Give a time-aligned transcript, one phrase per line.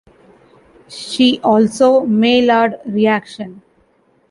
[0.87, 3.61] See also Maillard Reaction.